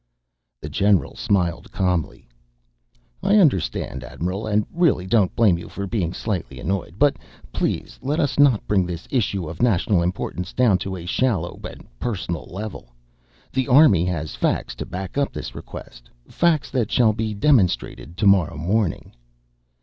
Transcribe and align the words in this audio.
The 0.61 0.67
general 0.67 1.15
smiled 1.15 1.71
calmly. 1.71 2.27
"I 3.21 3.35
understand, 3.35 4.03
Admiral, 4.03 4.47
and 4.47 4.65
really 4.73 5.05
don't 5.05 5.35
blame 5.35 5.59
you 5.59 5.69
for 5.69 5.85
being 5.85 6.11
slightly 6.11 6.59
annoyed. 6.59 6.95
But, 6.97 7.17
please 7.51 7.99
let 8.01 8.19
us 8.19 8.39
not 8.39 8.65
bring 8.67 8.87
this 8.87 9.07
issue 9.11 9.47
of 9.47 9.61
national 9.61 10.01
importance 10.01 10.53
down 10.53 10.79
to 10.79 10.95
a 10.95 11.05
shallow 11.05 11.59
personal 11.99 12.45
level. 12.45 12.95
The 13.53 13.67
Army 13.67 14.03
has 14.05 14.33
facts 14.33 14.73
to 14.77 14.87
back 14.87 15.19
up 15.19 15.31
this 15.33 15.53
request 15.53 16.09
facts 16.27 16.71
that 16.71 16.91
shall 16.91 17.13
be 17.13 17.35
demonstrated 17.35 18.17
tomorrow 18.17 18.57
morning." 18.57 19.11